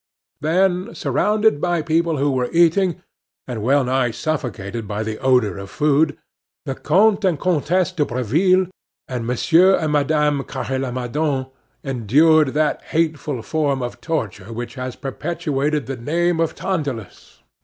[0.39, 3.03] Then, surrounded by people who were eating,
[3.47, 6.17] and well nigh suffocated by the odor of food,
[6.65, 8.65] the Comte and Comtesse de Breville
[9.07, 11.51] and Monsieur and Madame Carre Lamadon
[11.83, 17.43] endured that hateful form of torture which has perpetuated the name of Tantalus.